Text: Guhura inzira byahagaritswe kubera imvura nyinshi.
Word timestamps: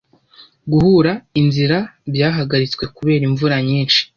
Guhura 0.71 1.11
inzira 1.41 1.77
byahagaritswe 2.13 2.83
kubera 2.95 3.23
imvura 3.29 3.55
nyinshi. 3.67 4.01